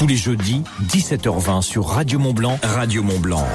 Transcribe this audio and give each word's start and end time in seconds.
Tous 0.00 0.06
les 0.06 0.16
jeudis, 0.16 0.62
17h20 0.88 1.60
sur 1.60 1.84
Radio 1.84 2.18
Mont 2.18 2.32
Blanc, 2.32 2.58
Radio 2.62 3.02
Mont 3.02 3.18
Blanc. 3.18 3.46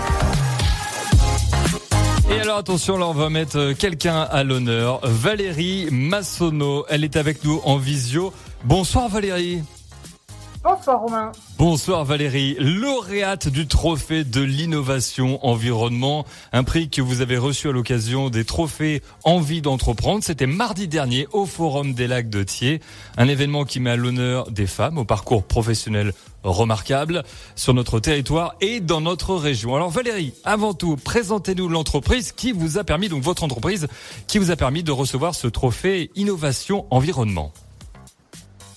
Et 2.30 2.40
alors 2.40 2.60
attention, 2.60 3.00
là 3.00 3.08
on 3.08 3.14
va 3.16 3.32
mettre 3.32 3.58
euh, 3.58 3.74
quelqu'un 3.74 4.22
à 4.22 4.44
l'honneur, 4.44 5.00
Valérie 5.02 5.88
Massonneau. 5.90 6.86
Elle 6.88 7.04
est 7.04 7.16
avec 7.16 7.44
nous 7.46 7.62
en 7.64 7.78
visio. 7.78 8.32
Bonsoir 8.64 9.10
Valérie. 9.10 9.64
Bonsoir 10.66 11.00
Romain. 11.00 11.32
Bonsoir 11.60 12.06
Valérie, 12.06 12.56
lauréate 12.60 13.50
du 13.50 13.68
trophée 13.68 14.24
de 14.24 14.42
l'innovation 14.42 15.46
environnement, 15.46 16.26
un 16.54 16.64
prix 16.64 16.90
que 16.90 17.04
vous 17.04 17.22
avez 17.22 17.38
reçu 17.38 17.70
à 17.70 17.72
l'occasion 17.72 18.32
des 18.32 18.46
trophées 18.46 19.04
Envie 19.24 19.62
d'entreprendre. 19.62 20.24
C'était 20.24 20.48
mardi 20.48 20.88
dernier 20.88 21.28
au 21.34 21.46
Forum 21.46 21.94
des 21.94 22.08
Lacs 22.08 22.32
de 22.32 22.42
Thiers, 22.42 22.82
un 23.16 23.28
événement 23.28 23.64
qui 23.64 23.80
met 23.80 23.92
à 23.92 23.96
l'honneur 23.96 24.50
des 24.50 24.66
femmes 24.66 24.98
au 24.98 25.06
parcours 25.06 25.44
professionnel 25.44 26.14
remarquable 26.42 27.22
sur 27.56 27.76
notre 27.76 28.00
territoire 28.00 28.56
et 28.60 28.80
dans 28.80 29.02
notre 29.02 29.36
région. 29.36 29.76
Alors 29.76 29.92
Valérie, 29.92 30.34
avant 30.46 30.74
tout, 30.74 30.96
présentez-nous 30.96 31.70
l'entreprise 31.70 32.32
qui 32.32 32.52
vous 32.52 32.80
a 32.80 32.84
permis, 32.84 33.08
donc 33.08 33.22
votre 33.22 33.44
entreprise, 33.44 33.88
qui 34.26 34.40
vous 34.40 34.50
a 34.50 34.56
permis 34.56 34.82
de 34.82 34.92
recevoir 34.92 35.36
ce 35.36 35.46
trophée 35.46 36.10
Innovation 36.16 36.88
Environnement. 36.90 37.54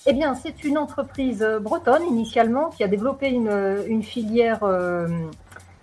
Eh 0.09 0.13
bien, 0.13 0.33
c'est 0.33 0.63
une 0.63 0.79
entreprise 0.79 1.43
euh, 1.43 1.59
bretonne 1.59 2.01
initialement 2.09 2.71
qui 2.71 2.83
a 2.83 2.87
développé 2.87 3.29
une, 3.29 3.47
euh, 3.47 4.01
filière 4.01 4.63
euh, 4.63 5.07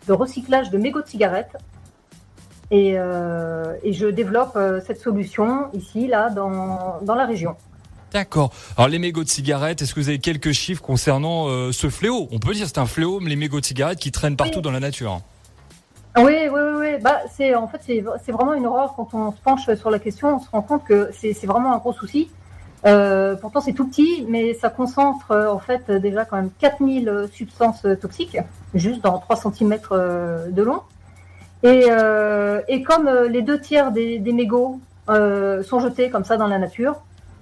de 0.08 0.12
recyclage 0.12 0.70
de 0.70 0.78
mégots 0.78 1.00
de 1.00 1.06
cigarettes. 1.06 1.56
Et, 2.72 2.94
je 2.94 4.10
développe 4.10 4.58
cette 4.84 5.00
solution 5.00 5.68
ici, 5.72 6.08
là, 6.08 6.30
dans, 6.30 7.14
la 7.14 7.24
région. 7.24 7.54
D'accord. 8.12 8.50
Alors 8.76 8.88
les 8.88 8.98
mégots 8.98 9.22
de 9.22 9.28
cigarettes, 9.28 9.82
est-ce 9.82 9.94
que 9.94 10.00
vous 10.00 10.08
avez 10.08 10.18
quelques 10.18 10.50
chiffres 10.50 10.82
concernant 10.82 11.46
ce 11.70 11.88
fléau? 11.88 12.26
On 12.32 12.40
peut 12.40 12.54
dire 12.54 12.66
c'est 12.66 12.78
un 12.78 12.86
fléau, 12.86 13.20
les 13.20 13.36
mégots 13.36 13.60
de 13.60 13.64
cigarettes 13.64 14.00
qui 14.00 14.10
traînent 14.10 14.36
partout 14.36 14.60
dans 14.60 14.72
la 14.72 14.80
nature. 14.80 15.20
Oui, 16.16 16.24
oui, 16.24 16.48
oui. 16.50 16.72
oui. 16.80 16.88
Bah, 17.00 17.20
c'est 17.36 17.54
en 17.54 17.68
fait 17.68 17.80
c'est 17.86 18.32
vraiment 18.32 18.54
une 18.54 18.66
horreur 18.66 18.94
quand 18.96 19.10
on 19.12 19.30
se 19.30 19.40
penche 19.40 19.72
sur 19.76 19.90
la 19.90 20.00
question. 20.00 20.34
On 20.34 20.40
se 20.40 20.50
rend 20.50 20.62
compte 20.62 20.84
que 20.84 21.10
c'est 21.12 21.46
vraiment 21.46 21.72
un 21.72 21.78
gros 21.78 21.92
souci. 21.92 22.28
Euh, 22.84 23.34
pourtant, 23.36 23.60
c'est 23.60 23.72
tout 23.72 23.86
petit, 23.86 24.24
mais 24.28 24.54
ça 24.54 24.68
concentre 24.68 25.30
euh, 25.30 25.50
en 25.50 25.58
fait 25.58 25.90
déjà 25.90 26.24
quand 26.24 26.36
même 26.36 26.50
4000 26.58 27.08
euh, 27.08 27.26
substances 27.28 27.86
toxiques, 28.00 28.38
juste 28.74 29.02
dans 29.02 29.18
3 29.18 29.36
cm 29.36 29.78
de 30.50 30.62
long. 30.62 30.82
Et, 31.62 31.86
et 32.68 32.82
comme 32.82 33.10
les 33.28 33.42
deux 33.42 33.58
tiers 33.58 33.90
des, 33.90 34.18
des 34.18 34.32
mégots 34.32 34.78
sont 35.08 35.80
jetés 35.80 36.10
comme 36.10 36.24
ça 36.24 36.36
dans 36.36 36.46
la 36.46 36.58
nature, 36.58 36.96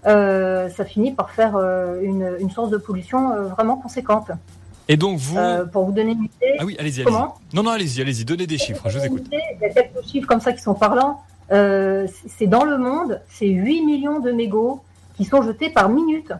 ça 0.05 0.84
finit 0.86 1.12
par 1.12 1.30
faire 1.30 1.56
une, 2.00 2.36
une, 2.40 2.50
source 2.50 2.70
de 2.70 2.78
pollution 2.78 3.48
vraiment 3.48 3.77
conséquente. 3.77 4.30
Et 4.88 4.96
donc 4.96 5.18
vous... 5.18 5.36
pour 5.72 5.84
vous 5.84 5.92
donner 5.92 6.12
une 6.12 6.24
idée... 6.24 6.56
Ah 6.58 6.64
oui, 6.64 6.77
allez-y, 6.78 7.02
allez 7.02 7.10
Non, 7.10 7.62
non, 7.62 7.70
allez-y, 7.70 8.00
allez-y, 8.00 8.24
donnez 8.24 8.46
des 8.46 8.56
chiffres, 8.56 8.88
je 8.88 8.98
vous 8.98 9.05
écoute. 9.05 9.27
il 9.30 9.60
y 9.60 9.64
a 9.64 9.68
quelques 9.68 10.06
chiffres 10.06 10.28
comme 10.28 10.40
ça 10.40 10.52
qui 10.52 10.62
sont 10.62 10.74
parlants. 10.74 11.20
c'est 11.50 12.46
dans 12.46 12.64
le 12.64 12.78
monde, 12.78 13.20
c'est 13.28 13.48
8 13.48 13.84
millions 13.84 14.20
de 14.20 14.30
mégots 14.30 14.80
qui 15.16 15.24
sont 15.24 15.42
jetés 15.42 15.70
par 15.70 15.88
minute. 15.88 16.32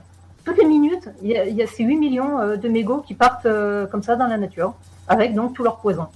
Toutes 0.45 0.59
les 0.59 0.67
minutes, 0.67 1.09
il 1.23 1.31
y 1.31 1.63
a, 1.63 1.67
ces 1.67 1.85
8 1.85 1.97
millions 1.97 2.39
euh, 2.39 2.57
de 2.57 2.69
mégots 2.69 3.01
qui 3.07 3.15
partent 3.15 3.47
euh, 3.47 3.87
comme 3.87 4.03
ça 4.03 4.15
dans 4.17 4.27
la 4.27 4.37
nature, 4.37 4.75
avec 5.09 5.35
donc 5.35 5.55
tout 5.55 5.63
leur 5.63 5.79
poison. 5.79 6.07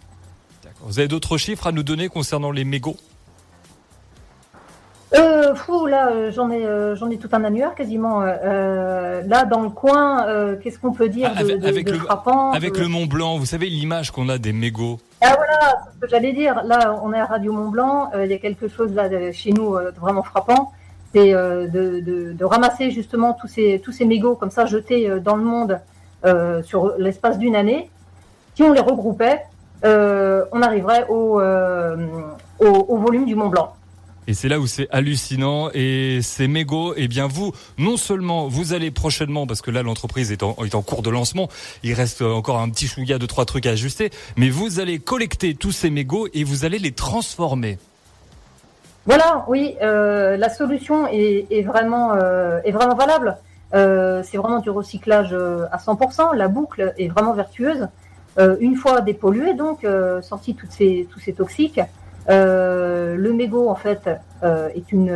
Vous 0.82 0.98
avez 0.98 1.08
d'autres 1.08 1.38
chiffres 1.38 1.66
à 1.66 1.72
nous 1.72 1.82
donner 1.82 2.08
concernant 2.08 2.50
les 2.50 2.64
mégots? 2.64 2.96
Euh, 5.14 5.54
fou, 5.54 5.86
là, 5.86 6.10
euh, 6.10 6.30
j'en 6.30 6.50
ai, 6.50 6.62
j'en 6.94 7.08
ai 7.08 7.16
tout 7.16 7.30
un 7.32 7.42
annuaire 7.42 7.74
quasiment. 7.74 8.20
là, 8.20 9.44
dans 9.46 9.62
le 9.62 9.70
coin, 9.70 10.26
qu'est-ce 10.62 10.78
qu'on 10.78 10.92
peut 10.92 11.08
dire 11.08 11.34
de, 11.34 11.66
avec, 11.66 11.88
le, 11.88 11.98
frappant 11.98 12.52
Avec 12.52 12.76
le 12.76 12.86
Mont 12.86 13.06
Blanc, 13.06 13.38
vous 13.38 13.46
savez 13.46 13.70
l'image 13.70 14.10
qu'on 14.10 14.28
a 14.28 14.36
des 14.36 14.52
mégots. 14.52 15.00
Ah 15.22 15.34
voilà, 15.36 15.84
c'est 15.86 15.94
ce 15.94 16.00
que 16.00 16.08
j'allais 16.08 16.34
dire. 16.34 16.62
Là, 16.64 17.00
on 17.02 17.14
est 17.14 17.18
à 17.18 17.24
Radio 17.24 17.52
Mont 17.52 17.70
Blanc. 17.70 18.10
Il 18.22 18.30
y 18.30 18.34
a 18.34 18.38
quelque 18.38 18.68
chose 18.68 18.92
là 18.92 19.08
chez 19.32 19.52
nous 19.52 19.74
vraiment 19.98 20.22
frappant 20.22 20.72
c'est 21.14 21.34
euh, 21.34 21.66
de, 21.66 22.44
ramasser 22.44 22.90
justement 22.90 23.34
tous 23.34 23.48
ces, 23.48 24.04
mégots 24.04 24.34
comme 24.34 24.50
ça 24.50 24.66
jetés 24.66 25.08
euh, 25.08 25.20
dans 25.20 25.36
le 25.36 25.44
monde 25.44 25.80
euh, 26.24 26.62
sur 26.62 26.94
l'espace 26.98 27.38
d'une 27.38 27.56
année. 27.56 27.90
Si 28.54 28.62
on 28.62 28.72
les 28.72 28.80
regroupait, 28.80 29.42
on 29.84 30.62
arriverait 30.62 31.06
au, 31.08 31.38
volume 32.60 33.26
du 33.26 33.34
Mont 33.36 33.48
Blanc. 33.48 33.74
Et 34.26 34.34
c'est 34.34 34.48
là 34.48 34.60
où 34.60 34.66
c'est 34.66 34.88
hallucinant. 34.90 35.70
Et 35.72 36.18
ces 36.22 36.48
mégots, 36.48 36.92
eh 36.96 37.08
bien 37.08 37.26
vous, 37.26 37.52
non 37.78 37.96
seulement 37.96 38.46
vous 38.48 38.74
allez 38.74 38.90
prochainement, 38.90 39.46
parce 39.46 39.62
que 39.62 39.70
là 39.70 39.82
l'entreprise 39.82 40.32
est 40.32 40.42
en, 40.42 40.54
est 40.64 40.74
en 40.74 40.82
cours 40.82 41.02
de 41.02 41.08
lancement, 41.08 41.48
il 41.82 41.94
reste 41.94 42.20
encore 42.20 42.58
un 42.58 42.68
petit 42.68 42.88
chouïa 42.88 43.18
de 43.18 43.26
trois 43.26 43.46
trucs 43.46 43.64
à 43.64 43.70
ajuster, 43.70 44.10
mais 44.36 44.50
vous 44.50 44.80
allez 44.80 44.98
collecter 44.98 45.54
tous 45.54 45.72
ces 45.72 45.88
mégots 45.88 46.28
et 46.34 46.44
vous 46.44 46.66
allez 46.66 46.78
les 46.78 46.92
transformer. 46.92 47.78
Voilà, 49.06 49.44
oui, 49.48 49.76
euh, 49.80 50.36
la 50.36 50.50
solution 50.50 51.06
est, 51.10 51.62
vraiment, 51.62 52.12
euh, 52.12 52.60
est 52.64 52.72
vraiment 52.72 52.94
valable. 52.94 53.38
Euh, 53.74 54.22
c'est 54.22 54.36
vraiment 54.36 54.60
du 54.60 54.70
recyclage 54.70 55.32
à 55.32 55.78
100%. 55.78 56.34
La 56.34 56.48
boucle 56.48 56.92
est 56.98 57.08
vraiment 57.08 57.32
vertueuse. 57.32 57.88
une 58.60 58.76
fois 58.76 59.00
dépollué, 59.00 59.54
donc 59.54 59.86
sorti 60.22 60.54
toutes 60.54 60.70
ces, 60.70 61.08
tous 61.10 61.20
ces 61.20 61.32
toxiques, 61.32 61.80
le 62.28 63.32
mégot 63.32 63.68
en 63.68 63.74
fait 63.74 64.08
est 64.42 64.92
une 64.92 65.10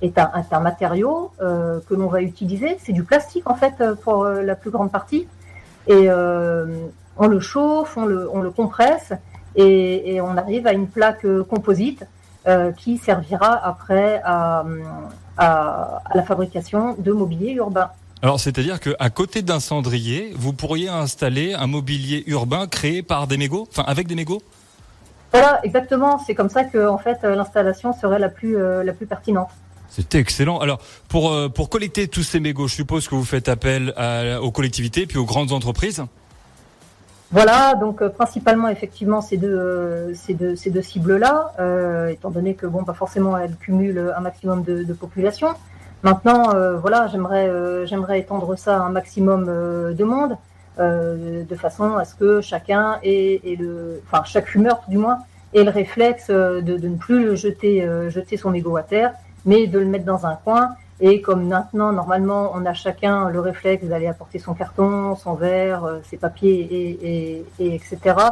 est 0.00 0.16
un, 0.18 0.30
un 0.50 0.60
matériau 0.60 1.32
que 1.38 1.94
l'on 1.94 2.06
va 2.06 2.22
utiliser. 2.22 2.78
C'est 2.82 2.92
du 2.92 3.02
plastique 3.02 3.50
en 3.50 3.54
fait 3.54 3.76
pour 4.02 4.24
la 4.24 4.54
plus 4.54 4.70
grande 4.70 4.90
partie, 4.90 5.26
et 5.88 6.08
on 7.18 7.26
le 7.26 7.40
chauffe, 7.40 7.96
on 7.96 8.06
le, 8.06 8.30
on 8.32 8.40
le 8.40 8.50
compresse, 8.50 9.12
et, 9.56 10.20
on 10.20 10.36
arrive 10.36 10.66
à 10.66 10.72
une 10.72 10.86
plaque 10.86 11.26
composite 11.48 12.06
euh, 12.46 12.72
qui 12.72 12.98
servira 12.98 13.54
après 13.66 14.22
à, 14.24 14.64
la 15.36 16.22
fabrication 16.22 16.94
de 16.96 17.12
mobilier 17.12 17.52
urbain. 17.52 17.90
Alors, 18.22 18.40
c'est-à-dire 18.40 18.80
qu'à 18.80 19.10
côté 19.10 19.42
d'un 19.42 19.60
cendrier, 19.60 20.32
vous 20.36 20.52
pourriez 20.52 20.88
installer 20.88 21.54
un 21.54 21.66
mobilier 21.66 22.24
urbain 22.26 22.66
créé 22.66 23.02
par 23.02 23.26
des 23.26 23.36
mégots, 23.36 23.66
enfin 23.70 23.84
avec 23.86 24.06
des 24.06 24.14
mégots? 24.14 24.40
Voilà, 25.32 25.60
exactement. 25.64 26.22
C'est 26.24 26.34
comme 26.34 26.48
ça 26.48 26.64
que, 26.64 26.88
en 26.88 26.98
fait, 26.98 27.18
l'installation 27.24 27.92
serait 27.92 28.18
la 28.18 28.28
plus, 28.28 28.56
euh, 28.56 28.84
la 28.84 28.92
plus 28.92 29.06
pertinente. 29.06 29.50
C'était 29.88 30.18
excellent. 30.18 30.58
Alors, 30.58 30.78
pour, 31.08 31.32
euh, 31.32 31.48
pour 31.48 31.68
collecter 31.68 32.08
tous 32.08 32.22
ces 32.22 32.40
mégots, 32.40 32.68
je 32.68 32.74
suppose 32.76 33.08
que 33.08 33.14
vous 33.14 33.24
faites 33.24 33.48
appel 33.48 33.92
aux 34.40 34.52
collectivités 34.52 35.06
puis 35.06 35.18
aux 35.18 35.26
grandes 35.26 35.52
entreprises? 35.52 36.04
Voilà, 37.32 37.74
donc 37.74 38.02
euh, 38.02 38.08
principalement 38.08 38.68
effectivement 38.68 39.20
ces 39.20 39.36
deux, 39.36 39.48
euh, 39.48 40.14
ces 40.14 40.34
deux, 40.34 40.54
ces 40.54 40.70
deux 40.70 40.82
cibles-là, 40.82 41.52
euh, 41.58 42.08
étant 42.08 42.30
donné 42.30 42.54
que 42.54 42.66
bon, 42.66 42.84
pas 42.84 42.94
forcément 42.94 43.36
elles 43.36 43.56
cumulent 43.56 44.12
un 44.16 44.20
maximum 44.20 44.62
de, 44.62 44.84
de 44.84 44.92
population. 44.92 45.48
Maintenant, 46.02 46.52
voilà, 46.76 47.08
j'aimerais, 47.08 47.50
j'aimerais 47.86 48.20
étendre 48.20 48.56
ça 48.56 48.76
à 48.76 48.80
un 48.80 48.90
maximum 48.90 49.46
de 49.46 50.04
monde, 50.04 50.36
de 50.78 51.56
façon 51.56 51.96
à 51.96 52.04
ce 52.04 52.14
que 52.14 52.40
chacun 52.42 52.98
ait, 53.02 53.40
ait, 53.42 53.56
le, 53.56 54.02
enfin 54.06 54.22
chaque 54.24 54.46
fumeur 54.46 54.82
du 54.86 54.98
moins, 54.98 55.20
ait 55.52 55.64
le 55.64 55.70
réflexe 55.70 56.30
de, 56.30 56.60
de 56.60 56.88
ne 56.88 56.96
plus 56.96 57.36
jeter, 57.36 57.88
jeter 58.08 58.36
son 58.36 58.54
égo 58.54 58.76
à 58.76 58.82
terre, 58.82 59.14
mais 59.46 59.66
de 59.66 59.80
le 59.80 59.86
mettre 59.86 60.04
dans 60.04 60.26
un 60.26 60.36
coin 60.36 60.76
et 61.00 61.20
comme 61.20 61.46
maintenant, 61.46 61.92
normalement, 61.92 62.52
on 62.54 62.64
a 62.64 62.72
chacun 62.72 63.28
le 63.28 63.40
réflexe 63.40 63.84
d'aller 63.84 64.06
apporter 64.06 64.38
son 64.38 64.54
carton, 64.54 65.14
son 65.16 65.34
verre, 65.34 65.84
euh, 65.84 65.98
ses 66.08 66.16
papiers, 66.16 66.68
et, 66.70 67.44
et, 67.58 67.74
etc., 67.74 67.98
euh, 68.06 68.22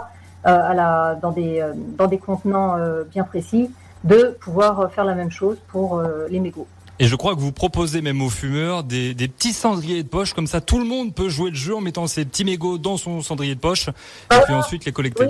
à 0.45 0.75
la, 0.75 1.15
dans, 1.21 1.31
des, 1.31 1.61
euh, 1.61 1.73
dans 1.75 2.07
des 2.07 2.19
contenants 2.19 2.77
bien 3.11 3.25
précis, 3.25 3.71
de 4.05 4.37
pouvoir 4.41 4.91
faire 4.93 5.05
la 5.05 5.15
même 5.15 5.31
chose 5.31 5.57
pour 5.69 6.03
les 6.29 6.41
mégots. 6.41 6.67
Et 6.99 7.07
je 7.07 7.17
crois 7.17 7.35
que 7.35 7.41
vous 7.41 7.53
proposez 7.53 8.03
même 8.03 8.23
aux 8.23 8.31
fumeurs 8.31 8.85
des, 8.85 9.15
des, 9.15 9.29
petits 9.29 9.53
cendriers 9.53 10.03
de 10.03 10.09
poche, 10.09 10.33
comme 10.33 10.47
ça 10.47 10.61
tout 10.61 10.79
le 10.79 10.85
monde 10.85 11.15
peut 11.15 11.29
jouer 11.29 11.51
le 11.51 11.57
jeu 11.57 11.75
en 11.75 11.81
mettant 11.81 12.07
ses 12.07 12.25
petits 12.25 12.45
mégots 12.45 12.79
dans 12.79 12.97
son 12.97 13.21
cendrier 13.21 13.55
de 13.55 13.61
poche, 13.61 13.88
et 13.88 14.37
puis 14.44 14.55
ensuite 14.55 14.85
les 14.85 14.93
collecter. 14.93 15.27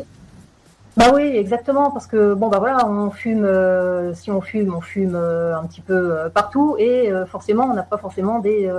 Bah 0.96 1.10
oui, 1.12 1.22
exactement, 1.22 1.90
parce 1.90 2.06
que 2.06 2.34
bon 2.34 2.48
bah 2.48 2.60
voilà, 2.60 2.86
on 2.86 3.10
fume, 3.10 3.44
euh, 3.44 4.14
si 4.14 4.30
on 4.30 4.40
fume, 4.40 4.72
on 4.74 4.80
fume 4.80 5.16
euh, 5.16 5.58
un 5.58 5.66
petit 5.66 5.80
peu 5.80 5.92
euh, 5.92 6.28
partout, 6.28 6.76
et 6.78 7.10
forcément, 7.26 7.64
on 7.64 7.74
n'a 7.74 7.82
pas 7.82 7.98
forcément 7.98 8.38
des, 8.38 8.70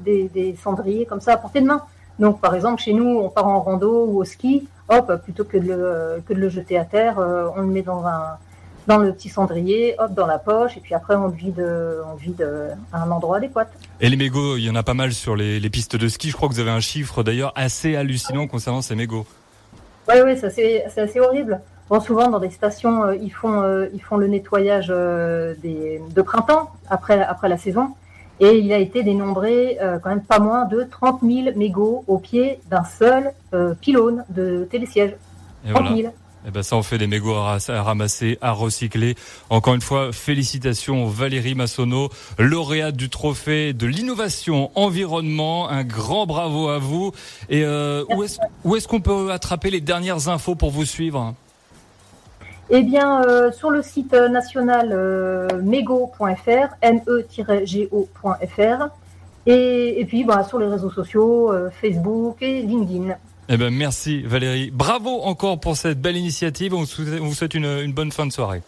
des, 0.00 0.28
des, 0.28 0.56
cendriers 0.56 1.04
comme 1.04 1.20
ça 1.20 1.34
à 1.34 1.36
portée 1.36 1.60
de 1.60 1.66
main. 1.66 1.82
Donc 2.18 2.40
par 2.40 2.54
exemple, 2.54 2.80
chez 2.80 2.94
nous, 2.94 3.04
on 3.04 3.28
part 3.28 3.46
en 3.46 3.60
rando 3.60 4.06
ou 4.06 4.18
au 4.18 4.24
ski, 4.24 4.66
hop, 4.88 5.12
plutôt 5.22 5.44
que 5.44 5.58
de 5.58 5.68
le, 5.68 6.22
que 6.26 6.32
de 6.32 6.38
le 6.38 6.48
jeter 6.48 6.78
à 6.78 6.84
terre, 6.84 7.16
on 7.18 7.60
le 7.60 7.66
met 7.66 7.82
dans 7.82 8.06
un 8.06 8.38
dans 8.88 8.98
le 8.98 9.12
petit 9.12 9.28
cendrier, 9.28 9.94
hop, 9.98 10.12
dans 10.14 10.26
la 10.26 10.38
poche, 10.38 10.76
et 10.76 10.80
puis 10.80 10.94
après 10.94 11.14
on 11.14 11.26
le 11.26 11.34
vide, 11.34 11.64
on 12.10 12.14
vide 12.16 12.48
à 12.92 13.02
un 13.02 13.10
endroit 13.10 13.36
adéquat. 13.36 13.66
Et 14.00 14.08
les 14.08 14.16
mégots, 14.16 14.56
il 14.56 14.64
y 14.64 14.70
en 14.70 14.74
a 14.74 14.82
pas 14.82 14.94
mal 14.94 15.12
sur 15.12 15.36
les, 15.36 15.60
les 15.60 15.70
pistes 15.70 15.96
de 15.96 16.08
ski. 16.08 16.30
Je 16.30 16.36
crois 16.36 16.48
que 16.48 16.54
vous 16.54 16.60
avez 16.60 16.70
un 16.70 16.80
chiffre 16.80 17.22
d'ailleurs 17.22 17.52
assez 17.56 17.94
hallucinant 17.94 18.46
concernant 18.46 18.80
ces 18.80 18.94
mégots. 18.94 19.26
Oui, 20.08 20.14
oui, 20.24 20.36
c'est 20.36 21.00
assez 21.00 21.20
horrible. 21.20 21.60
Bon, 21.88 22.00
souvent 22.00 22.28
dans 22.28 22.38
des 22.38 22.50
stations, 22.50 23.04
euh, 23.04 23.16
ils 23.16 23.30
font 23.30 23.62
euh, 23.62 23.86
ils 23.92 24.02
font 24.02 24.16
le 24.16 24.26
nettoyage 24.26 24.86
euh, 24.90 25.54
des, 25.62 26.00
de 26.14 26.22
printemps 26.22 26.70
après 26.88 27.22
après 27.22 27.48
la 27.48 27.58
saison. 27.58 27.94
Et 28.40 28.58
il 28.58 28.72
a 28.72 28.78
été 28.78 29.02
dénombré 29.02 29.78
euh, 29.80 29.98
quand 29.98 30.08
même 30.08 30.22
pas 30.22 30.38
moins 30.38 30.64
de 30.64 30.82
30 30.82 31.20
000 31.22 31.56
mégots 31.56 32.02
au 32.08 32.18
pied 32.18 32.60
d'un 32.70 32.84
seul 32.84 33.32
euh, 33.54 33.74
pylône 33.74 34.24
de 34.30 34.66
télésiège. 34.70 35.14
Et 35.66 35.70
voilà. 35.70 35.90
Eh 36.46 36.50
ben 36.50 36.62
ça 36.62 36.76
en 36.76 36.82
fait 36.82 36.98
des 36.98 37.06
mégots 37.06 37.34
à 37.34 37.58
ramasser, 37.82 38.38
à 38.40 38.52
recycler. 38.52 39.14
Encore 39.50 39.74
une 39.74 39.80
fois, 39.80 40.12
félicitations 40.12 41.06
Valérie 41.06 41.54
Massonneau, 41.54 42.08
lauréate 42.38 42.96
du 42.96 43.10
trophée 43.10 43.72
de 43.72 43.86
l'innovation 43.86 44.70
environnement. 44.74 45.68
Un 45.68 45.84
grand 45.84 46.26
bravo 46.26 46.68
à 46.68 46.78
vous. 46.78 47.12
Et 47.48 47.64
euh, 47.64 48.04
où 48.64 48.76
est-ce 48.76 48.88
qu'on 48.88 49.00
peut 49.00 49.30
attraper 49.30 49.70
les 49.70 49.80
dernières 49.80 50.28
infos 50.28 50.54
pour 50.54 50.70
vous 50.70 50.84
suivre? 50.84 51.34
Eh 52.74 52.82
bien, 52.82 53.22
euh, 53.24 53.52
sur 53.52 53.70
le 53.70 53.82
site 53.82 54.14
national 54.14 54.92
euh, 54.92 55.46
mego.fr, 55.62 56.74
me-go.fr, 56.82 58.88
et, 59.44 60.00
et, 60.00 60.04
puis 60.06 60.24
bah, 60.24 60.42
sur 60.44 60.58
les 60.58 60.66
réseaux 60.66 60.90
sociaux, 60.90 61.52
euh, 61.52 61.68
Facebook 61.70 62.38
et 62.40 62.62
LinkedIn. 62.62 63.14
Eh 63.48 63.56
ben, 63.56 63.70
merci 63.70 64.22
Valérie. 64.22 64.70
Bravo 64.70 65.22
encore 65.22 65.60
pour 65.60 65.76
cette 65.76 66.00
belle 66.00 66.16
initiative. 66.16 66.74
On 66.74 66.84
vous 66.84 67.34
souhaite 67.34 67.54
une, 67.54 67.66
une 67.66 67.92
bonne 67.92 68.12
fin 68.12 68.26
de 68.26 68.32
soirée. 68.32 68.62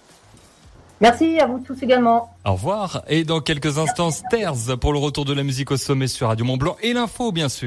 Merci 1.00 1.38
à 1.38 1.46
vous 1.46 1.58
tous 1.58 1.82
également. 1.82 2.34
Au 2.44 2.52
revoir. 2.52 3.02
Et 3.08 3.24
dans 3.24 3.40
quelques 3.40 3.78
instants, 3.78 4.10
Stairs 4.10 4.54
pour 4.80 4.92
le 4.92 4.98
retour 4.98 5.24
de 5.24 5.34
la 5.34 5.42
musique 5.42 5.70
au 5.70 5.76
sommet 5.76 6.06
sur 6.06 6.28
Radio 6.28 6.44
Mont 6.44 6.56
Blanc 6.56 6.76
et 6.82 6.92
l'info, 6.92 7.32
bien 7.32 7.48
sûr. 7.48 7.62